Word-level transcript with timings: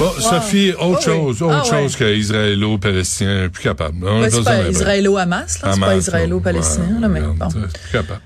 Bon, 0.00 0.10
Sophie, 0.18 0.72
autre 0.72 0.98
oui. 0.98 1.04
chose, 1.04 1.42
autre 1.42 1.54
Ah 1.54 1.62
ouais. 1.76 1.82
chose 1.82 1.94
qu'israélo-palestinien, 1.96 3.48
plus 3.50 3.62
capable. 3.62 4.02
Ouais, 4.02 4.24
a 4.24 4.30
c'est 4.30 4.42
pas 4.42 4.68
israélo-hamas, 4.68 5.60
là. 5.62 5.72
C'est 5.74 5.80
pas 5.80 5.96
israélo-palestinien, 5.96 6.94
ouais, 6.94 7.00
là, 7.02 7.08
mais 7.08 7.20
bon. 7.20 7.34
Plus 7.48 7.92
capable. 7.92 8.20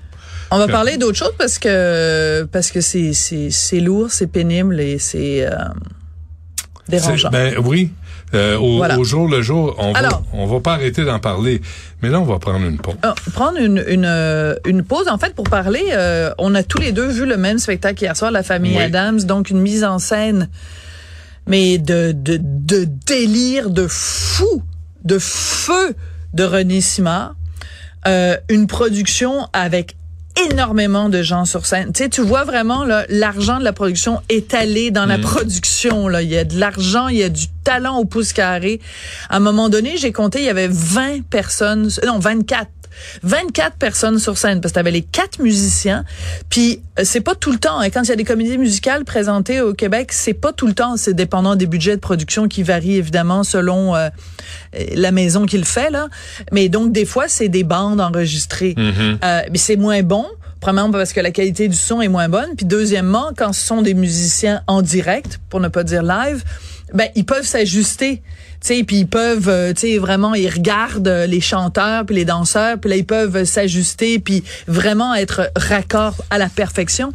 On 0.51 0.57
va 0.57 0.67
parler 0.67 0.95
d'autre 0.97 1.17
chose 1.17 1.33
parce 1.37 1.59
que, 1.59 2.43
parce 2.51 2.71
que 2.71 2.79
c'est, 2.79 3.79
lourd, 3.81 4.07
c'est 4.09 4.27
pénible 4.27 4.79
et 4.79 4.99
c'est, 4.99 5.45
euh, 5.45 5.51
dérangeant. 6.87 7.29
Ben 7.29 7.55
oui. 7.63 7.91
Euh, 8.33 8.57
au, 8.57 8.77
Voilà. 8.77 8.97
au 8.97 9.03
jour 9.03 9.27
le 9.29 9.41
jour, 9.41 9.75
on 9.77 9.93
va, 9.93 10.21
on 10.33 10.45
va 10.47 10.59
pas 10.59 10.73
arrêter 10.73 11.05
d'en 11.05 11.19
parler. 11.19 11.61
Mais 12.01 12.09
là, 12.09 12.19
on 12.19 12.25
va 12.25 12.39
prendre 12.39 12.65
une 12.65 12.77
pause. 12.77 12.95
Ah, 13.03 13.13
prendre 13.33 13.59
une, 13.59 13.83
une, 13.87 14.05
euh, 14.05 14.55
une 14.65 14.83
pause, 14.83 15.07
en 15.09 15.17
fait, 15.17 15.33
pour 15.35 15.45
parler. 15.45 15.83
euh, 15.91 16.31
on 16.37 16.53
a 16.55 16.63
tous 16.63 16.79
les 16.79 16.91
deux 16.91 17.07
vu 17.07 17.25
le 17.25 17.37
même 17.37 17.59
spectacle 17.59 18.01
hier 18.03 18.15
soir, 18.15 18.31
La 18.31 18.43
Famille 18.43 18.77
Oui. 18.77 18.81
Adams, 18.83 19.21
donc 19.21 19.49
une 19.51 19.61
mise 19.61 19.83
en 19.83 19.99
scène, 19.99 20.49
mais 21.47 21.77
de, 21.77 22.11
de, 22.11 22.39
de 22.41 22.85
délire, 23.05 23.69
de 23.69 23.87
fou, 23.87 24.63
de 25.03 25.19
feu 25.19 25.95
de 26.33 26.43
René 26.43 26.81
Simard. 26.81 27.35
Euh, 28.07 28.37
une 28.49 28.67
production 28.67 29.47
avec 29.53 29.95
énormément 30.51 31.09
de 31.09 31.21
gens 31.21 31.45
sur 31.45 31.65
scène. 31.65 31.93
Tu 31.93 32.03
sais, 32.03 32.09
tu 32.09 32.21
vois 32.21 32.43
vraiment 32.43 32.85
l'argent 33.09 33.57
de 33.57 33.63
la 33.63 33.73
production 33.73 34.21
étalé 34.29 34.91
dans 34.91 35.05
la 35.05 35.17
production. 35.17 36.07
Là, 36.07 36.21
il 36.21 36.29
y 36.29 36.37
a 36.37 36.43
de 36.43 36.59
l'argent, 36.59 37.07
il 37.07 37.17
y 37.17 37.23
a 37.23 37.29
du 37.29 37.47
talent 37.63 37.97
au 37.97 38.05
pouce 38.05 38.33
carré. 38.33 38.81
À 39.29 39.37
un 39.37 39.39
moment 39.39 39.69
donné, 39.69 39.97
j'ai 39.97 40.11
compté, 40.11 40.39
il 40.39 40.45
y 40.45 40.49
avait 40.49 40.67
20 40.67 41.23
personnes, 41.23 41.89
non 42.05 42.19
24. 42.19 42.69
24 43.23 43.77
personnes 43.77 44.19
sur 44.19 44.37
scène 44.37 44.61
parce 44.61 44.71
que 44.71 44.75
t'avais 44.75 44.91
les 44.91 45.01
quatre 45.01 45.39
musiciens 45.39 46.05
puis 46.49 46.81
euh, 46.99 47.03
c'est 47.03 47.21
pas 47.21 47.35
tout 47.35 47.51
le 47.51 47.57
temps 47.57 47.79
hein. 47.79 47.89
quand 47.89 48.03
il 48.03 48.09
y 48.09 48.13
a 48.13 48.15
des 48.15 48.23
comédies 48.23 48.57
musicales 48.57 49.05
présentées 49.05 49.61
au 49.61 49.73
Québec 49.73 50.11
c'est 50.11 50.33
pas 50.33 50.53
tout 50.53 50.67
le 50.67 50.73
temps 50.73 50.97
c'est 50.97 51.13
dépendant 51.13 51.55
des 51.55 51.67
budgets 51.67 51.95
de 51.95 52.01
production 52.01 52.47
qui 52.47 52.63
varient 52.63 52.97
évidemment 52.97 53.43
selon 53.43 53.95
euh, 53.95 54.09
la 54.93 55.11
maison 55.11 55.45
qui 55.45 55.57
le 55.57 55.63
fait 55.63 55.89
là 55.89 56.07
mais 56.51 56.69
donc 56.69 56.91
des 56.91 57.05
fois 57.05 57.27
c'est 57.27 57.49
des 57.49 57.63
bandes 57.63 58.01
enregistrées 58.01 58.75
euh, 58.77 59.41
mais 59.51 59.57
c'est 59.57 59.75
moins 59.75 60.03
bon. 60.03 60.25
Premièrement, 60.61 60.91
parce 60.91 61.13
que 61.13 61.19
la 61.19 61.31
qualité 61.31 61.67
du 61.67 61.75
son 61.75 62.01
est 62.01 62.07
moins 62.07 62.29
bonne. 62.29 62.55
Puis 62.57 62.65
deuxièmement, 62.65 63.31
quand 63.37 63.53
ce 63.53 63.65
sont 63.65 63.81
des 63.81 63.93
musiciens 63.93 64.61
en 64.67 64.81
direct, 64.81 65.39
pour 65.49 65.59
ne 65.59 65.67
pas 65.67 65.83
dire 65.83 66.01
live, 66.01 66.43
ben 66.93 67.09
ils 67.15 67.25
peuvent 67.25 67.45
s'ajuster. 67.45 68.21
Tu 68.61 68.77
sais, 68.77 68.83
puis 68.83 68.99
ils 68.99 69.07
peuvent, 69.07 69.49
euh, 69.49 69.73
tu 69.73 69.81
sais, 69.81 69.97
vraiment, 69.97 70.33
ils 70.33 70.49
regardent 70.49 71.07
euh, 71.07 71.27
les 71.27 71.41
chanteurs 71.41 72.05
puis 72.05 72.15
les 72.15 72.25
danseurs, 72.25 72.79
puis 72.79 72.89
là 72.89 72.95
ils 72.95 73.05
peuvent 73.05 73.43
s'ajuster, 73.43 74.17
puis 74.17 74.43
vraiment 74.67 75.13
être 75.13 75.51
raccord 75.55 76.15
à 76.29 76.37
la 76.37 76.49
perfection. 76.49 77.11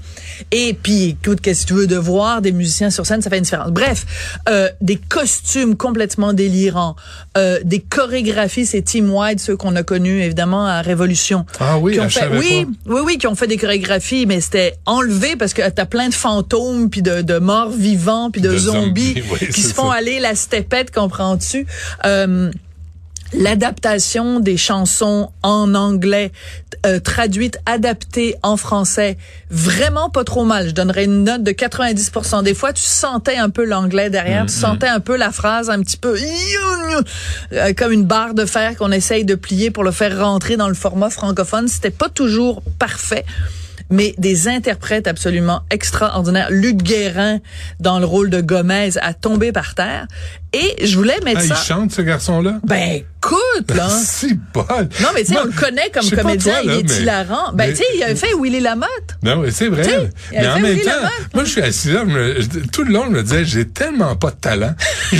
Et 0.53 0.75
puis, 0.81 1.17
écoute, 1.23 1.41
qu'est-ce 1.41 1.63
que 1.63 1.69
tu 1.69 1.75
veux 1.75 1.87
de 1.87 1.97
voir 1.97 2.43
des 2.43 2.53
musiciens 2.53 2.91
sur 2.91 3.07
scène, 3.07 3.23
ça 3.23 3.31
fait 3.31 3.39
une 3.39 3.45
différence. 3.45 3.71
Bref, 3.71 4.07
euh, 4.49 4.69
des 4.81 4.97
costumes 4.97 5.77
complètement 5.77 6.33
délirants, 6.33 6.97
euh, 7.37 7.59
des 7.65 7.81
chorégraphies, 7.81 8.67
c'est 8.67 8.83
Team 8.83 9.11
White, 9.11 9.41
ceux 9.41 9.57
qu'on 9.57 9.77
a 9.77 9.83
connus 9.83 10.23
évidemment 10.23 10.67
à 10.67 10.83
Révolution. 10.83 11.47
Ah 11.59 11.79
oui, 11.79 11.93
Qui 11.93 12.01
ont 12.01 12.05
ah, 12.05 12.09
fait, 12.09 12.29
oui, 12.39 12.65
pas. 12.65 12.95
oui, 12.95 13.01
oui, 13.05 13.19
qui 13.19 13.27
ont 13.27 13.35
fait 13.35 13.47
des 13.47 13.57
chorégraphies, 13.57 14.27
mais 14.27 14.41
c'était 14.41 14.75
enlevé 14.87 15.37
parce 15.37 15.55
que 15.55 15.69
t'as 15.69 15.87
plein 15.87 16.09
de 16.09 16.15
fantômes, 16.15 16.91
puis 16.91 17.03
de, 17.03 17.23
de 17.23 17.39
morts 17.39 17.71
vivants, 17.71 18.31
puis 18.31 18.41
de, 18.41 18.51
De 18.51 18.59
zombies, 18.59 19.15
zombies, 19.15 19.23
oui, 19.33 19.49
qui 19.61 19.69
se 19.69 19.75
font 19.75 19.91
ça. 19.91 19.97
aller 19.97 20.21
la 20.21 20.35
stepette, 20.35 20.91
comprends-tu? 20.91 21.67
Euh, 22.05 22.51
L'adaptation 23.33 24.41
des 24.41 24.57
chansons 24.57 25.31
en 25.45 25.77
anglais, 25.77 26.33
euh, 26.85 26.99
traduites, 26.99 27.61
adaptées 27.65 28.35
en 28.43 28.57
français, 28.57 29.17
vraiment 29.51 30.11
pas 30.11 30.25
trop 30.25 30.45
mal. 30.45 30.67
Je 30.67 30.75
donnerais 30.75 31.05
une 31.05 31.23
note 31.23 31.45
de 31.45 31.53
90%. 31.53 32.43
Des 32.43 32.55
fois, 32.55 32.73
tu 32.73 32.83
sentais 32.83 33.37
un 33.37 33.49
peu 33.49 33.65
l'anglais 33.65 34.11
derrière, 34.11 34.47
tu 34.47 34.53
sentais 34.53 34.89
un 34.89 34.99
peu 34.99 35.17
la 35.17 35.31
phrase 35.31 35.71
un 35.71 35.81
petit 35.81 35.97
peu 35.97 36.17
euh, 37.53 37.73
comme 37.75 37.93
une 37.93 38.05
barre 38.05 38.35
de 38.35 38.45
fer 38.45 38.77
qu'on 38.77 38.91
essaye 38.91 39.25
de 39.25 39.37
plier 39.37 39.71
pour 39.71 39.85
le 39.85 39.93
faire 39.93 40.19
rentrer 40.19 40.57
dans 40.57 40.69
le 40.69 40.75
format 40.75 41.09
francophone. 41.11 41.69
C'était 41.69 41.91
pas 41.91 42.09
toujours 42.09 42.63
parfait 42.81 43.25
mais 43.91 44.15
des 44.19 44.49
interprètes 44.49 45.07
absolument 45.07 45.63
extraordinaires. 45.71 46.49
Luc 46.51 46.77
Guérin, 46.77 47.39
dans 47.81 47.99
le 47.99 48.07
rôle 48.07 48.31
de 48.31 48.41
Gomez, 48.41 48.91
a 49.01 49.15
tombé 49.15 49.53
par 49.53 49.75
terre. 49.75 50.07
Et 50.53 50.87
je 50.87 50.97
voulais 50.97 51.19
mettre 51.25 51.41
Ah, 51.41 51.45
il 51.45 51.49
ça... 51.49 51.55
chante, 51.57 51.93
ce 51.93 52.03
garçon-là? 52.03 52.59
Ben, 52.65 53.03
écoute, 53.23 53.77
là... 53.77 53.89
C'est 54.05 54.39
pas. 54.53 54.67
Non, 55.01 55.09
mais 55.15 55.25
tu 55.25 55.33
sais, 55.35 55.39
on 55.41 55.45
le 55.45 55.53
connaît 55.53 55.91
comme 55.93 56.09
comédien, 56.11 56.55
toi, 56.55 56.63
là, 56.65 56.75
il 56.75 56.81
est 56.81 56.89
mais- 56.89 56.97
hilarant. 57.03 57.53
Ben, 57.53 57.71
tu 57.71 57.77
sais, 57.77 57.85
il 57.97 58.03
a 58.03 58.15
fait 58.15 58.33
Willy 58.41 58.61
Lamotte. 58.61 58.89
Non, 59.23 59.37
mais 59.37 59.51
c'est 59.51 59.69
vrai. 59.69 59.83
T'sais, 59.83 60.11
il 60.33 60.39
mais 60.41 60.47
a 60.47 60.53
en 60.53 60.55
fait 60.57 60.61
même 60.63 60.73
Willy 60.73 60.85
temps, 60.85 60.91
Lamar. 60.97 61.11
moi, 61.35 61.45
je 61.45 61.51
suis 61.51 61.63
assis 61.63 61.89
là, 61.93 62.05
me- 62.05 62.67
tout 62.73 62.85
le 62.85 62.93
long, 62.93 63.05
je 63.07 63.11
me 63.11 63.23
disais, 63.23 63.45
j'ai 63.45 63.69
tellement 63.69 64.17
pas 64.17 64.31
de 64.31 64.37
talent. 64.37 64.75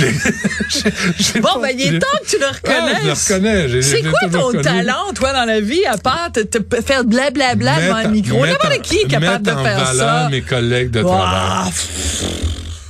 Bon, 1.35 1.41
pas- 1.41 1.59
ben, 1.61 1.75
il 1.77 1.95
est 1.95 1.99
temps 1.99 2.07
que 2.23 2.27
tu 2.29 2.37
le 2.39 2.45
Ah, 2.45 2.51
je 2.63 2.71
le 2.71 3.11
reconnaisses. 3.11 3.29
reconnais. 3.31 3.81
C'est 3.81 4.01
quoi 4.03 4.19
ton 4.31 4.61
talent, 4.61 5.13
toi, 5.15 5.33
dans 5.33 5.45
la 5.45 5.59
vie, 5.61 5.85
à 5.85 5.97
part 5.97 6.29
te, 6.33 6.39
te 6.41 6.81
faire 6.81 7.03
blablabla 7.03 7.81
devant 7.81 7.95
un 7.95 8.07
micro? 8.07 8.45
N'importe 8.45 8.81
qui 8.81 8.97
est 8.99 9.07
capable 9.07 9.45
de 9.45 9.51
mettre 9.51 9.61
en 9.61 9.63
faire 9.63 9.85
valeur 9.85 10.23
ça. 10.23 10.29
mes 10.29 10.41
collègues 10.41 10.91
de 10.91 11.01
travail. 11.03 11.71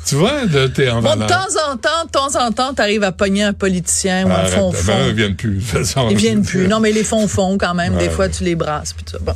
Tu 0.05 0.15
vois, 0.15 0.45
de- 0.45 0.67
t'es 0.67 0.89
en 0.89 1.01
Bon, 1.01 1.15
de 1.15 1.25
temps 1.25 1.35
en 1.71 1.77
temps, 1.77 2.05
de 2.05 2.11
temps 2.11 2.35
en 2.45 2.51
temps, 2.51 2.73
t'arrives 2.73 3.03
à 3.03 3.11
pogner 3.11 3.43
un 3.43 3.53
politicien 3.53 4.25
ou 4.27 4.31
un 4.31 4.45
fond 4.45 4.71
ben, 4.71 4.77
fond. 4.77 4.93
ils 5.07 5.13
viennent 5.13 5.35
plus. 5.35 5.55
de 5.55 5.59
toute 5.59 5.67
façon. 5.69 6.07
Ils 6.09 6.17
viennent 6.17 6.43
plus. 6.43 6.67
Non, 6.67 6.79
mais 6.79 6.91
les 6.91 7.03
fonds 7.03 7.27
font 7.27 7.57
quand 7.57 7.73
même. 7.73 7.97
Des 7.97 8.09
fois, 8.09 8.27
tu 8.29 8.43
les 8.43 8.55
brasses. 8.55 8.93
Puis 8.93 9.05
tout 9.05 9.11
ça. 9.13 9.19
Bon. 9.21 9.33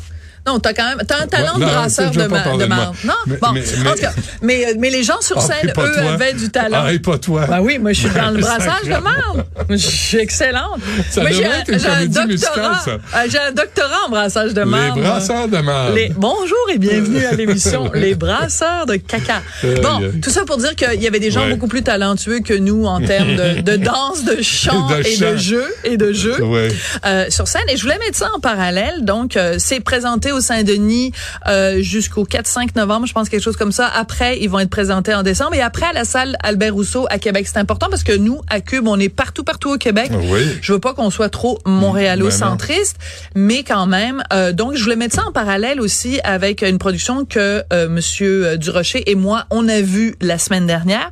Non, 0.47 0.59
t'as 0.59 0.73
quand 0.73 0.87
même, 0.87 0.99
t'as 1.07 1.23
un 1.23 1.27
talent 1.27 1.53
Ouais, 1.55 1.61
de 1.61 1.65
non, 1.65 1.71
brasseur 1.71 2.11
de, 2.11 2.17
ma- 2.27 2.39
de 2.41 2.57
de 2.59 2.65
marde. 2.65 2.95
Non? 3.03 3.13
Mais- 3.25 3.37
bon. 3.37 3.47
mais- 3.51 3.61
en 3.89 3.93
tout 3.93 3.99
cas, 3.99 4.11
mais, 4.43 4.65
euh, 4.67 4.73
mais 4.77 4.91
les 4.91 5.01
gens 5.03 5.19
sur 5.19 5.37
Ah, 5.39 5.41
scène, 5.41 5.69
eux, 5.69 5.73
toi. 5.73 6.11
avaient 6.13 6.33
du 6.33 6.49
talent. 6.51 6.83
Ah, 6.85 6.93
et 6.93 6.99
pas 6.99 7.17
toi. 7.17 7.47
Ben 7.49 7.61
oui, 7.61 7.79
moi, 7.79 7.93
je 7.93 8.01
suis 8.01 8.09
dans 8.11 8.29
le 8.29 8.37
brassage 8.41 8.83
de 8.83 8.89
marde. 9.01 9.43
Je 9.71 9.75
suis 9.77 10.17
excellente. 10.19 10.79
Ça 11.09 11.21
Moi, 11.21 11.31
j'ai 11.31 11.45
un, 11.47 11.63
doctorat. 11.63 12.25
musicale, 12.27 12.75
ça. 12.85 12.91
euh, 12.91 13.25
J'ai 13.27 13.39
un 13.39 13.51
doctorat 13.53 14.05
en 14.05 14.09
brassage 14.09 14.53
de 14.53 14.59
Les 14.61 14.65
marde. 14.67 14.99
moi. 14.99 15.09
brasseurs 15.09 15.47
de 15.47 15.57
marde. 15.57 15.95
Les- 15.95 16.09
Bonjour 16.15 16.57
et 16.71 16.77
bienvenue 16.77 17.25
à 17.25 17.31
l'émission 17.31 17.89
Les 17.95 18.13
brasseurs 18.13 18.85
de 18.85 18.97
caca. 18.97 19.41
Bon, 19.81 19.99
tout 20.21 20.29
ça 20.29 20.43
pour 20.45 20.57
dire 20.57 20.75
qu'il 20.75 21.01
y 21.01 21.07
avait 21.07 21.19
des 21.19 21.31
gens 21.31 21.41
Ouais. 21.45 21.49
beaucoup 21.53 21.67
plus 21.67 21.81
talentueux 21.81 22.41
que 22.41 22.53
nous 22.53 22.85
en 22.85 23.01
termes 23.01 23.35
de, 23.35 23.61
de 23.61 23.75
danse, 23.83 24.23
de 24.23 24.43
chant 24.43 24.87
De 24.89 25.01
et 25.01 25.15
chant. 25.15 25.31
de 25.31 25.37
jeu 25.37 25.65
et 25.83 25.97
de 25.97 26.13
jeu 26.13 26.39
Ouais. 26.43 26.67
euh, 27.05 27.25
sur 27.29 27.47
scène. 27.47 27.63
Et 27.69 27.77
je 27.77 27.81
voulais 27.81 27.97
mettre 27.97 28.17
ça 28.17 28.29
en 28.35 28.39
parallèle. 28.39 29.03
Donc, 29.05 29.37
euh, 29.37 29.55
c'est 29.57 29.79
présenté 29.79 30.31
au 30.35 30.41
Saint-Denis 30.41 31.11
euh, 31.47 31.81
jusqu'au 31.81 32.23
4-5 32.25 32.69
novembre, 32.75 33.07
je 33.07 33.13
pense 33.13 33.29
quelque 33.29 33.41
chose 33.43 33.57
comme 33.57 33.71
ça. 33.71 33.87
Après, 33.87 34.39
ils 34.39 34.49
vont 34.49 34.59
être 34.59 34.69
présentés 34.69 35.13
en 35.13 35.23
décembre. 35.23 35.55
Et 35.55 35.61
après, 35.61 35.85
à 35.87 35.93
la 35.93 36.05
salle 36.05 36.37
Albert 36.43 36.73
Rousseau 36.73 37.07
à 37.09 37.17
Québec. 37.19 37.47
C'est 37.47 37.59
important 37.59 37.87
parce 37.89 38.03
que 38.03 38.15
nous, 38.15 38.41
à 38.49 38.61
Cube, 38.61 38.87
on 38.87 38.99
est 38.99 39.09
partout, 39.09 39.43
partout 39.43 39.73
au 39.73 39.77
Québec. 39.77 40.11
Oui. 40.13 40.41
Je 40.61 40.73
veux 40.73 40.79
pas 40.79 40.93
qu'on 40.93 41.09
soit 41.09 41.29
trop 41.29 41.59
montréalocentriste, 41.65 42.97
mais 43.35 43.63
quand 43.63 43.87
même. 43.87 44.23
euh, 44.33 44.51
donc, 44.53 44.75
je 44.75 44.83
voulais 44.83 44.95
mettre 44.95 45.15
ça 45.15 45.23
en 45.27 45.31
parallèle 45.31 45.79
aussi 45.81 46.19
avec 46.23 46.61
une 46.61 46.77
production 46.77 47.25
que 47.25 47.63
euh, 47.73 47.87
Monsieur 47.89 48.57
Durocher 48.57 49.09
et 49.09 49.15
moi, 49.15 49.45
on 49.49 49.67
a 49.67 49.81
vu 49.81 50.15
la 50.21 50.37
semaine 50.37 50.67
dernière. 50.67 51.11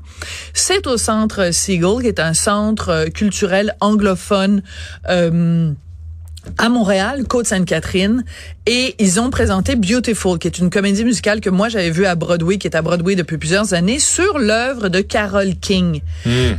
C'est 0.54 0.88
au 0.88 0.98
Centre 0.98 1.52
Seagull, 1.54 2.02
qui 2.02 2.08
est 2.08 2.20
un 2.20 2.34
centre 2.34 2.90
euh, 2.90 3.06
culturel 3.08 3.76
anglophone. 3.80 4.64
euh, 5.10 5.72
à 6.58 6.70
Montréal, 6.70 7.24
Côte-Sainte-Catherine, 7.28 8.24
et 8.66 8.96
ils 9.00 9.20
ont 9.20 9.30
présenté 9.30 9.76
Beautiful, 9.76 10.40
qui 10.40 10.48
est 10.48 10.58
une 10.60 10.70
comédie 10.70 11.04
musicale 11.04 11.42
que 11.42 11.50
moi 11.50 11.70
j'avais 11.70 11.90
vue 11.90 12.06
à 12.06 12.16
Broadway, 12.16 12.58
qui 12.58 12.68
est 12.68 12.76
à 12.76 12.82
Broadway 12.82 13.16
depuis 13.16 13.38
plusieurs 13.38 13.74
années, 13.74 14.00
sur 14.00 14.40
l'œuvre 14.40 14.90
de 14.90 15.02
Carole 15.02 15.56
King. 15.60 16.02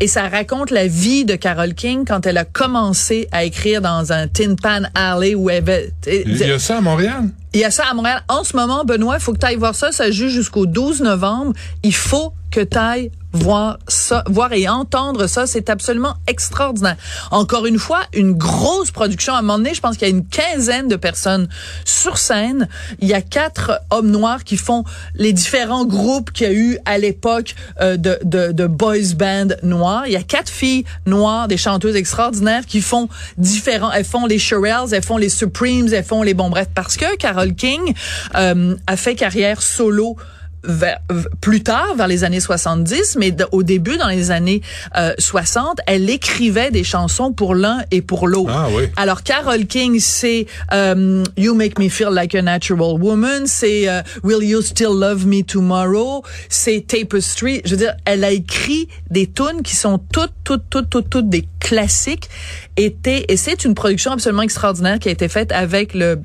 Et 0.01 0.09
ça 0.09 0.29
raconte 0.29 0.71
la 0.71 0.87
vie 0.87 1.25
de 1.25 1.37
Carole 1.37 1.75
King 1.75 2.05
quand 2.07 2.27
elle 2.27 2.37
a 2.37 2.45
commencé 2.45 3.29
à 3.33 3.45
écrire 3.45 3.81
dans 3.81 4.13
un 4.13 4.29
Tin 4.29 4.55
Pan 4.55 4.83
Alley 4.95 5.35
où 5.35 5.51
elle 5.51 5.59
avait... 5.59 5.93
Il 6.07 6.37
y 6.37 6.45
a 6.45 6.59
ça 6.59 6.79
à 6.79 6.81
Montréal? 6.81 7.31
Il 7.53 7.61
y 7.61 7.65
a 7.65 7.71
ça 7.71 7.85
à 7.89 7.95
Montréal. 7.95 8.23
En 8.29 8.43
ce 8.43 8.57
moment, 8.57 8.85
Benoît, 8.85 9.17
il 9.19 9.23
faut 9.23 9.33
que 9.33 9.39
tu 9.39 9.47
ailles 9.47 9.57
voir 9.57 9.75
ça. 9.75 9.93
Ça 9.93 10.11
joue 10.11 10.29
jusqu'au 10.29 10.67
12 10.67 11.03
novembre. 11.03 11.53
Il 11.85 11.95
faut 11.95 12.33
que 12.51 12.61
tu 12.61 12.77
ailles 12.77 13.13
voir 13.35 13.79
ça, 13.89 14.25
voir 14.29 14.53
et 14.53 14.69
entendre 14.69 15.27
ça. 15.27 15.47
C'est 15.47 15.69
absolument 15.69 16.15
extraordinaire. 16.27 16.97
Encore 17.31 17.67
une 17.67 17.79
fois, 17.79 18.01
une 18.15 18.33
grosse 18.33 18.91
production. 18.91 19.35
À 19.35 19.39
un 19.39 19.43
moment 19.43 19.59
donné, 19.59 19.75
je 19.75 19.81
pense 19.81 19.97
qu'il 19.97 20.09
y 20.09 20.11
a 20.11 20.15
une 20.15 20.27
quinzaine 20.27 20.89
de 20.89 20.97
personnes 20.97 21.49
sur 21.85 22.19
scène. 22.19 22.69
Il 23.01 23.09
y 23.09 23.15
a 23.15 23.21
quatre 23.21 23.81
hommes 23.91 24.11
noirs 24.11 24.45
qui 24.45 24.57
font 24.57 24.85
les 25.15 25.33
différents 25.33 25.85
groupes 25.85 26.33
qu'il 26.33 26.47
y 26.47 26.51
a 26.51 26.53
eu 26.53 26.79
à 26.85 26.99
l'époque 26.99 27.55
euh, 27.81 27.97
de, 27.97 28.19
de, 28.25 28.53
de 28.53 28.67
boys 28.67 29.15
band 29.17 29.49
noirs. 29.63 30.07
Il 30.07 30.13
y 30.13 30.17
a 30.17 30.23
quatre 30.23 30.51
filles 30.51 30.85
noires, 31.07 31.49
des 31.49 31.57
chanteuses 31.57 31.97
extraordinaires 31.97 32.67
qui 32.67 32.81
font 32.81 33.09
différents. 33.37 33.93
Elles 33.93 34.05
font 34.05 34.27
les 34.27 34.39
Shirelles, 34.39 34.93
elles 34.93 35.03
font 35.03 35.17
les 35.17 35.29
Supremes, 35.29 35.93
elles 35.93 36.05
font 36.05 36.23
les 36.23 36.35
bon 36.35 36.51
bref 36.51 36.69
parce 36.75 36.97
que 36.97 37.17
Carole 37.17 37.55
King 37.55 37.95
euh, 38.37 38.77
a 38.87 38.97
fait 38.97 39.15
carrière 39.15 39.63
solo 39.63 40.17
vers, 40.65 41.01
plus 41.41 41.63
tard, 41.63 41.95
vers 41.97 42.09
les 42.09 42.25
années 42.25 42.41
70, 42.41 43.17
mais 43.19 43.35
au 43.53 43.63
début, 43.63 43.97
dans 43.97 44.09
les 44.09 44.31
années 44.31 44.63
euh, 44.97 45.13
60, 45.19 45.81
elle 45.87 46.09
écrivait 46.11 46.71
des 46.71 46.85
chansons 46.85 47.33
pour 47.33 47.55
l'un 47.55 47.83
et 47.91 48.03
pour 48.03 48.27
l'autre. 48.29 48.53
Ah, 48.55 48.69
oui. 48.75 48.85
Alors, 48.97 49.23
Carole 49.23 49.67
King, 49.67 49.99
c'est 50.01 50.47
euh, 50.73 51.23
You 51.37 51.55
Make 51.55 51.79
Me 51.79 51.89
Feel 51.89 52.09
Like 52.11 52.35
a 52.35 52.43
Natural 52.43 53.01
Woman, 53.01 53.47
c'est 53.47 53.89
euh, 53.89 54.03
Will 54.23 54.43
You 54.43 54.63
Still 54.63 54.99
Love 54.99 55.27
Me 55.27 55.43
Tomorrow, 55.43 56.23
c'est 56.49 56.87
Tapestry. 56.87 57.63
Je 57.65 57.71
veux 57.73 57.77
dire, 57.77 57.95
elle 58.05 58.25
a 58.25 58.31
écrit 58.31 58.89
des 59.11 59.27
tunes 59.27 59.63
qui 59.63 59.77
sont 59.77 59.99
toutes, 59.99 60.33
toutes, 60.45 60.65
toutes, 60.71 60.91
toutes, 60.91 61.11
toutes 61.11 61.29
des 61.29 61.47
classiques. 61.61 62.29
Était, 62.77 63.25
et 63.29 63.37
c'est 63.37 63.65
une 63.65 63.75
production 63.75 64.13
absolument 64.13 64.43
extraordinaire 64.43 64.99
qui 64.99 65.09
a 65.09 65.13
été 65.13 65.29
faite 65.29 65.53
avec 65.53 65.95
le 65.95 66.21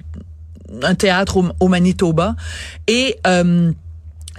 un 0.83 0.95
théâtre 0.95 1.37
au, 1.37 1.45
au 1.59 1.67
Manitoba. 1.67 2.35
Et... 2.87 3.17
Euh, 3.27 3.71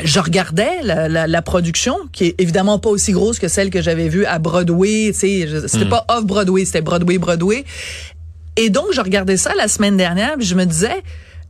je 0.04 0.20
regardais 0.20 0.82
la, 0.82 1.08
la, 1.08 1.26
la, 1.26 1.42
production, 1.42 1.96
qui 2.12 2.26
est 2.26 2.34
évidemment 2.38 2.78
pas 2.78 2.90
aussi 2.90 3.12
grosse 3.12 3.38
que 3.38 3.48
celle 3.48 3.70
que 3.70 3.82
j'avais 3.82 4.08
vue 4.08 4.24
à 4.26 4.38
Broadway. 4.38 5.12
C'était 5.12 5.84
mm. 5.84 5.88
pas 5.88 6.04
off 6.08 6.24
Broadway, 6.24 6.64
c'était 6.64 6.82
Broadway, 6.82 7.18
Broadway. 7.18 7.64
Et 8.56 8.70
donc, 8.70 8.86
je 8.92 9.00
regardais 9.00 9.36
ça 9.36 9.52
la 9.56 9.68
semaine 9.68 9.96
dernière, 9.96 10.36
puis 10.36 10.46
je 10.46 10.54
me 10.54 10.64
disais, 10.64 11.02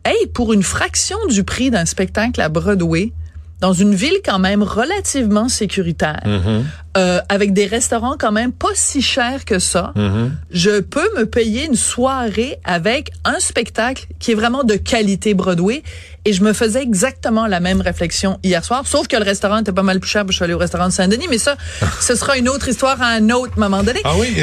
hey, 0.04 0.26
pour 0.32 0.52
une 0.52 0.62
fraction 0.62 1.18
du 1.28 1.44
prix 1.44 1.70
d'un 1.70 1.84
spectacle 1.84 2.40
à 2.40 2.48
Broadway, 2.48 3.12
dans 3.60 3.72
une 3.72 3.94
ville 3.94 4.18
quand 4.24 4.38
même 4.38 4.62
relativement 4.62 5.48
sécuritaire, 5.48 6.22
mm-hmm. 6.24 6.62
Euh, 6.96 7.20
avec 7.28 7.52
des 7.52 7.66
restaurants 7.66 8.16
quand 8.18 8.32
même 8.32 8.52
pas 8.52 8.68
si 8.74 9.00
chers 9.00 9.44
que 9.44 9.58
ça, 9.58 9.92
mm-hmm. 9.96 10.30
je 10.50 10.80
peux 10.80 11.08
me 11.16 11.24
payer 11.24 11.66
une 11.66 11.76
soirée 11.76 12.58
avec 12.64 13.10
un 13.24 13.38
spectacle 13.38 14.06
qui 14.18 14.32
est 14.32 14.34
vraiment 14.34 14.64
de 14.64 14.74
qualité 14.74 15.34
Broadway. 15.34 15.82
Et 16.26 16.34
je 16.34 16.42
me 16.42 16.52
faisais 16.52 16.82
exactement 16.82 17.46
la 17.46 17.60
même 17.60 17.80
réflexion 17.80 18.38
hier 18.42 18.62
soir, 18.62 18.86
sauf 18.86 19.08
que 19.08 19.16
le 19.16 19.24
restaurant 19.24 19.58
était 19.58 19.72
pas 19.72 19.82
mal 19.82 20.00
plus 20.00 20.10
cher, 20.10 20.24
puis 20.26 20.32
je 20.32 20.36
suis 20.36 20.44
allée 20.44 20.52
au 20.52 20.58
restaurant 20.58 20.88
de 20.88 20.92
Saint-Denis. 20.92 21.28
Mais 21.30 21.38
ça, 21.38 21.56
ce 22.00 22.14
sera 22.14 22.36
une 22.36 22.48
autre 22.48 22.68
histoire 22.68 23.00
à 23.00 23.06
un 23.06 23.30
autre 23.30 23.58
moment 23.58 23.82
donné. 23.82 24.00
Ah 24.04 24.12
oui, 24.18 24.36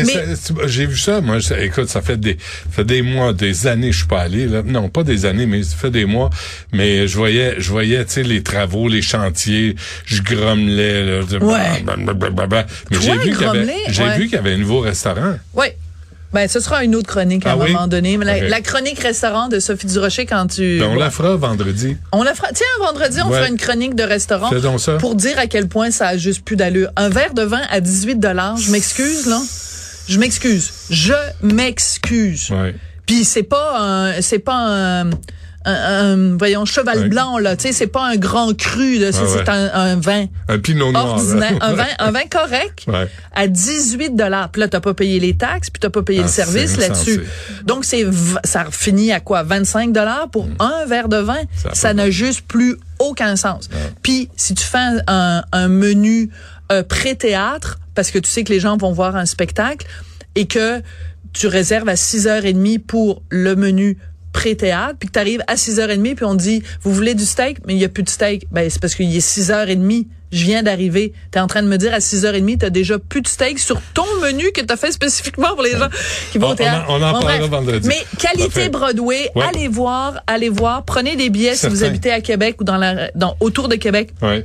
j'ai 0.65 0.85
vu 0.87 0.97
ça. 0.97 1.21
Moi, 1.21 1.39
ça, 1.39 1.59
écoute, 1.59 1.87
ça 1.87 2.01
fait 2.01 2.17
des, 2.19 2.37
ça 2.39 2.71
fait 2.71 2.83
des 2.83 3.03
mois, 3.03 3.31
des 3.33 3.67
années, 3.67 3.91
je 3.91 3.99
suis 3.99 4.07
pas 4.07 4.21
allé. 4.21 4.47
Là. 4.47 4.63
Non, 4.65 4.89
pas 4.89 5.03
des 5.03 5.25
années, 5.25 5.45
mais 5.45 5.61
ça 5.61 5.75
fait 5.75 5.91
des 5.91 6.05
mois. 6.05 6.31
Mais 6.73 7.07
je 7.07 7.15
voyais, 7.15 7.55
je 7.59 7.69
voyais, 7.69 8.03
tu 8.05 8.13
sais, 8.13 8.23
les 8.23 8.41
travaux, 8.41 8.87
les 8.87 9.03
chantiers. 9.03 9.75
Je 10.05 10.23
grommelais. 10.23 11.21
Là, 11.21 11.37
ouais. 11.41 11.83
Blablabla. 12.37 12.67
Mais 12.91 12.97
j'ai 13.01 13.13
vu 13.17 13.31
qu'il 13.35 13.41
y 13.41 13.99
ouais. 13.99 14.27
y 14.31 14.35
avait 14.35 14.53
un 14.53 14.57
nouveau 14.57 14.79
restaurant. 14.79 15.35
Oui. 15.53 15.67
Ben, 16.33 16.47
ce 16.47 16.59
sera 16.59 16.83
une 16.83 16.93
autre 16.95 17.07
chronique 17.07 17.45
à 17.45 17.51
ah 17.51 17.53
un 17.53 17.57
oui? 17.57 17.71
moment 17.71 17.87
donné. 17.87 18.17
Mais 18.17 18.25
la, 18.25 18.35
Okay. 18.37 18.49
la, 18.49 18.61
chronique 18.61 18.99
restaurant 18.99 19.47
de 19.47 19.59
Sophie 19.59 19.87
Durocher 19.87 20.25
quand 20.25 20.47
tu. 20.47 20.77
Ben, 20.79 20.89
on 20.89 20.95
la 20.95 21.09
fera 21.09 21.35
vendredi. 21.35 21.95
On 22.11 22.21
la 22.21 22.35
fera. 22.35 22.49
Tiens, 22.53 22.65
vendredi, 22.81 23.19
on 23.23 23.29
Ouais. 23.29 23.37
fera 23.37 23.47
une 23.49 23.57
chronique 23.57 23.95
de 23.95 24.03
restaurant. 24.03 24.51
Donc 24.51 24.79
ça. 24.79 24.97
Pour 24.97 25.15
dire 25.15 25.39
à 25.39 25.47
quel 25.47 25.67
point 25.67 25.89
ça 25.89 26.09
a 26.09 26.17
juste 26.17 26.43
plus 26.43 26.55
d'allure. 26.57 26.89
Un 26.97 27.09
verre 27.09 27.33
de 27.33 27.43
vin 27.43 27.61
à 27.69 27.79
18 27.79 28.19
dollars. 28.19 28.57
Je 28.57 28.71
m'excuse, 28.71 29.25
là. 29.27 29.39
Je 30.07 30.19
m'excuse. 30.19 30.71
Je 30.89 31.13
m'excuse. 31.41 32.49
Ouais. 32.51 32.75
Puis 33.05 33.23
c'est 33.23 33.43
pas 33.43 33.79
un, 33.79 34.21
c'est 34.21 34.39
pas 34.39 34.55
un, 34.57 35.09
un- 35.67 36.13
un- 36.33 36.37
voyons, 36.37 36.65
cheval 36.65 37.09
blanc, 37.09 37.37
là. 37.37 37.55
Tu 37.57 37.63
sais, 37.67 37.71
c'est 37.73 37.87
pas 37.87 38.05
un 38.07 38.15
grand 38.15 38.55
cru, 38.57 38.97
là. 38.99 39.11
C'est 39.11 39.19
Ah 39.19 39.23
ouais. 39.23 39.43
c'est 39.45 39.49
un, 39.49 39.69
un 39.73 39.95
vin 39.97 40.25
Un 40.47 40.59
pinot 40.59 40.91
noir. 40.91 41.05
ordinaire. 41.15 41.57
un 41.61 41.73
vin, 41.73 41.85
un 41.99 42.11
vin 42.11 42.23
correct 42.29 42.85
Ouais. 42.87 43.07
à 43.35 43.47
18 43.47 44.15
dollars. 44.15 44.49
Puis 44.49 44.61
là, 44.61 44.67
t'as 44.67 44.79
pas 44.79 44.93
payé 44.93 45.19
les 45.19 45.35
taxes, 45.35 45.69
puis 45.69 45.79
t'as 45.79 45.89
pas 45.89 46.01
payé 46.03 46.19
Ah, 46.19 46.23
le 46.23 46.29
service 46.29 46.71
c'est 46.71 46.81
là-dessus. 46.87 47.21
Donc, 47.65 47.85
c'est 47.85 48.05
ça 48.43 48.65
finit 48.71 49.11
à 49.11 49.19
quoi? 49.19 49.43
25 49.43 49.91
dollars 49.91 50.29
pour 50.31 50.47
un 50.59 50.85
verre 50.85 51.09
de 51.09 51.17
vin? 51.17 51.41
Mm. 51.43 51.69
Ça 51.73 51.93
n'a 51.93 52.09
juste 52.09 52.41
plus 52.47 52.77
aucun 52.99 53.35
sens. 53.35 53.69
Non. 53.71 53.77
Puis, 54.01 54.29
si 54.35 54.55
tu 54.55 54.63
fais 54.63 54.77
un, 55.07 55.43
un 55.51 55.67
menu 55.67 56.29
euh, 56.71 56.83
pré-théâtre, 56.83 57.79
parce 57.95 58.11
que 58.11 58.19
tu 58.19 58.29
sais 58.29 58.43
que 58.43 58.51
les 58.51 58.59
gens 58.59 58.77
vont 58.77 58.91
voir 58.91 59.15
un 59.15 59.25
spectacle, 59.25 59.87
et 60.35 60.45
que 60.47 60.81
tu 61.33 61.47
réserves 61.47 61.89
à 61.89 61.95
6h30 61.95 62.79
pour 62.79 63.21
le 63.29 63.55
menu 63.55 63.97
pré-théâtre, 64.37 64.95
puis 64.99 65.07
que 65.07 65.13
tu 65.13 65.19
arrives 65.19 65.43
à 65.47 65.55
6h30, 65.55 66.15
puis 66.15 66.25
on 66.25 66.37
te 66.37 66.41
dit, 66.43 66.61
vous 66.83 66.93
voulez 66.93 67.15
du 67.15 67.25
steak, 67.25 67.57
mais 67.65 67.73
il 67.73 67.79
y 67.79 67.85
a 67.85 67.89
plus 67.89 68.03
de 68.03 68.09
steak. 68.09 68.45
Ben, 68.51 68.69
c'est 68.69 68.79
parce 68.81 68.93
qu'il 68.95 69.13
est 69.15 69.19
6h30. 69.19 70.05
Je 70.31 70.43
viens 70.43 70.61
d'arriver. 70.61 71.13
Tu 71.31 71.37
es 71.37 71.41
en 71.41 71.47
train 71.47 71.63
de 71.63 71.67
me 71.69 71.77
dire 71.77 71.93
à 71.93 71.99
6h30, 71.99 72.59
tu 72.59 72.65
as 72.65 72.69
déjà 72.69 72.99
plus 72.99 73.21
de 73.21 73.27
steak 73.29 73.57
sur 73.59 73.81
ton 73.93 74.03
menu 74.21 74.51
que 74.53 74.59
tu 74.61 74.71
as 74.71 74.75
fait 74.77 74.91
spécifiquement 74.91 75.53
pour 75.53 75.63
les 75.63 75.71
gens 75.71 75.87
qui 76.31 76.37
vont 76.37 76.49
On- 76.49 76.51
au 76.51 76.55
théâtre. 76.55 76.85
on 76.89 76.95
en- 76.95 76.99
on 76.99 77.03
en 77.03 77.13
Bon, 77.13 77.25
parlera 77.25 77.47
vendredi. 77.47 77.87
Mais 77.87 77.97
qualité 78.19 78.43
Parfait. 78.49 78.69
Broadway, 78.69 79.29
Ouais. 79.35 79.45
allez 79.49 79.67
voir, 79.69 80.21
allez 80.27 80.49
voir. 80.49 80.83
Prenez 80.83 81.15
des 81.15 81.29
billets 81.29 81.55
si 81.55 81.67
vous 81.67 81.83
habitez 81.85 82.11
à 82.11 82.19
Québec 82.21 82.57
ou 82.59 82.65
dans 82.65 82.75
la, 82.77 83.09
dans, 83.15 83.37
autour 83.39 83.69
de 83.69 83.75
Québec. 83.75 84.09
Ouais. 84.21 84.43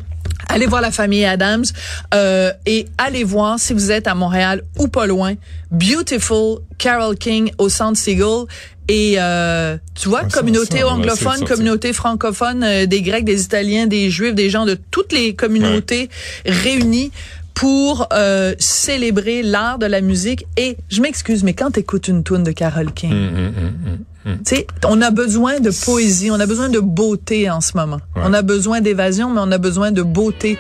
Allez 0.52 0.66
voir 0.66 0.82
la 0.82 0.90
famille 0.90 1.24
Adams 1.24 1.64
euh, 2.12 2.52
et 2.66 2.86
allez 2.98 3.24
voir 3.24 3.58
si 3.58 3.72
vous 3.72 3.90
êtes 3.90 4.06
à 4.06 4.14
Montréal 4.14 4.62
ou 4.78 4.86
pas 4.86 5.06
loin. 5.06 5.32
Beautiful 5.70 6.58
Carol 6.76 7.16
King 7.16 7.50
au 7.56 7.70
Centre 7.70 7.96
Seagull 7.96 8.46
et 8.86 9.14
euh, 9.16 9.78
tu 9.94 10.10
vois 10.10 10.24
communauté 10.24 10.80
ça, 10.80 10.88
anglophone, 10.88 11.44
communauté 11.46 11.94
francophone, 11.94 12.62
euh, 12.64 12.84
des 12.84 13.00
Grecs, 13.00 13.24
des 13.24 13.42
Italiens, 13.44 13.86
des 13.86 14.10
Juifs, 14.10 14.34
des 14.34 14.50
gens 14.50 14.66
de 14.66 14.76
toutes 14.90 15.12
les 15.12 15.34
communautés 15.34 16.10
réunis 16.44 17.12
pour 17.54 18.08
euh, 18.12 18.54
célébrer 18.58 19.42
l'art 19.42 19.78
de 19.78 19.86
la 19.86 20.00
musique. 20.00 20.46
Et 20.56 20.76
je 20.88 21.00
m'excuse, 21.00 21.44
mais 21.44 21.54
quand 21.54 21.72
t'écoutes 21.72 22.08
une 22.08 22.24
tune 22.24 22.42
de 22.42 22.52
Carol 22.52 22.92
King, 22.92 23.12
hum. 23.12 24.38
tu 24.46 24.56
sais, 24.56 24.66
on 24.84 25.00
a 25.00 25.10
besoin 25.10 25.60
de 25.60 25.70
poésie, 25.84 26.30
on 26.30 26.40
a 26.40 26.46
besoin 26.46 26.68
de 26.68 26.80
beauté 26.80 27.50
en 27.50 27.60
ce 27.60 27.76
moment. 27.76 28.00
Ouais. 28.16 28.22
On 28.24 28.32
a 28.32 28.42
besoin 28.42 28.80
d'évasion, 28.80 29.30
mais 29.30 29.40
on 29.42 29.50
a 29.50 29.58
besoin 29.58 29.92
de 29.92 30.02
beauté. 30.02 30.58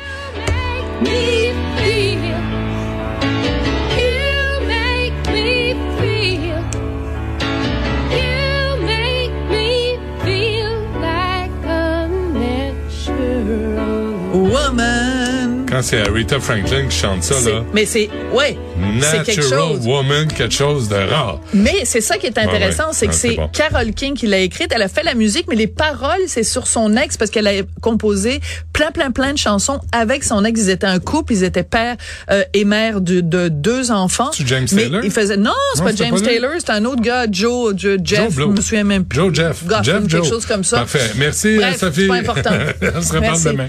Quand 15.72 15.82
c'est 15.82 16.00
Aretha 16.06 16.38
Franklin 16.38 16.86
qui 16.88 16.96
chante 16.98 17.22
ça, 17.24 17.34
là. 17.48 17.64
Mais 17.72 17.86
c'est, 17.86 18.10
ouais, 18.34 18.58
c'est 19.00 19.22
quelque 19.24 19.40
Natural 19.40 19.68
chose. 19.76 19.86
Woman, 19.86 20.28
quelque 20.28 20.54
chose 20.54 20.88
de 20.88 20.96
rare. 20.96 21.40
Mais 21.54 21.84
c'est 21.84 22.02
ça 22.02 22.18
qui 22.18 22.26
est 22.26 22.38
intéressant, 22.38 22.88
ouais. 22.88 22.92
c'est 22.92 23.06
que 23.06 23.12
Ah, 23.12 23.16
c'est 23.18 23.34
bon. 23.36 23.48
Carole 23.48 23.92
King 23.92 24.14
qui 24.14 24.26
l'a 24.26 24.38
écrite. 24.40 24.70
Elle 24.74 24.82
a 24.82 24.88
fait 24.88 25.02
la 25.02 25.14
musique, 25.14 25.46
mais 25.48 25.56
les 25.56 25.66
paroles, 25.66 26.20
c'est 26.26 26.42
sur 26.42 26.66
son 26.66 26.94
ex 26.96 27.16
parce 27.16 27.30
qu'elle 27.30 27.46
a 27.46 27.52
composé 27.80 28.40
plein, 28.74 28.90
plein, 28.90 29.10
plein 29.10 29.32
de 29.32 29.38
chansons 29.38 29.80
avec 29.92 30.24
son 30.24 30.44
ex. 30.44 30.60
Ils 30.60 30.68
étaient 30.70 30.86
un 30.86 30.98
couple, 31.00 31.32
ils 31.32 31.42
étaient 31.44 31.62
père 31.62 31.96
euh, 32.30 32.44
et 32.52 32.64
mère 32.66 33.00
de, 33.00 33.20
de 33.22 33.48
deux 33.48 33.90
enfants. 33.90 34.30
C'est 34.36 34.46
James 34.46 34.66
mais 34.72 34.82
Taylor? 34.82 35.00
Il 35.04 35.10
faisait 35.10 35.36
non, 35.38 35.52
c'est 35.74 35.82
pas 35.84 35.94
James 35.94 36.10
pas? 36.10 36.20
Taylor, 36.20 36.50
c'est 36.58 36.70
un 36.70 36.84
autre 36.84 37.00
gars, 37.00 37.24
Joe, 37.30 37.72
Joe 37.76 37.98
Jeff, 38.04 38.30
Joe 38.34 38.34
je 38.36 38.42
me 38.44 38.60
souviens 38.60 38.84
même 38.84 39.04
plus. 39.06 39.18
Joe 39.18 39.34
Jeff. 39.34 39.64
Gotham, 39.64 39.84
Jeff 39.84 39.94
quelque 40.02 40.10
Joe. 40.10 40.28
chose 40.28 40.44
comme 40.44 40.64
ça. 40.64 40.78
Parfait. 40.80 41.12
Merci, 41.16 41.56
Bref, 41.56 41.78
Sophie. 41.78 42.00
c'est 42.02 42.06
pas 42.08 42.14
important. 42.16 42.50
On 42.96 43.00
se 43.02 43.12
reparle 43.14 43.42
demain. 43.42 43.68